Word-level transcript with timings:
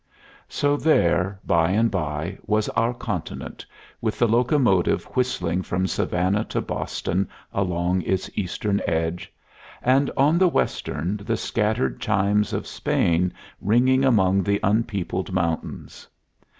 So 0.49 0.77
there, 0.77 1.39
by 1.45 1.69
and 1.69 1.91
by, 1.91 2.39
was 2.47 2.69
our 2.69 2.91
continent, 2.91 3.67
with 4.01 4.17
the 4.17 4.27
locomotive 4.27 5.03
whistling 5.15 5.61
from 5.61 5.85
Savannah 5.85 6.43
to 6.45 6.59
Boston 6.59 7.29
along 7.53 8.01
its 8.01 8.27
eastern 8.35 8.81
edge, 8.87 9.31
and 9.79 10.09
on 10.17 10.39
the 10.39 10.47
western 10.49 11.17
the 11.17 11.37
scattered 11.37 11.99
chimes 12.01 12.51
of 12.51 12.65
Spain 12.65 13.31
ringing 13.61 14.03
among 14.03 14.41
the 14.41 14.59
unpeopled 14.63 15.31
mountains. 15.31 16.07